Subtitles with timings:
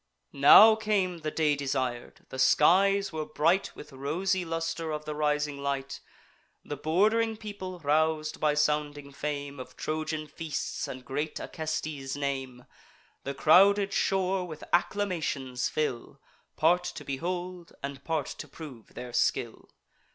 [0.33, 2.25] Now came the day desir'd.
[2.29, 5.99] The skies were bright With rosy luster of the rising light:
[6.65, 12.65] The bord'ring people, rous'd by sounding fame Of Trojan feasts and great Acestes' name,
[13.25, 16.19] The crowded shore with acclamations fill,
[16.55, 19.69] Part to behold, and part to prove their skill.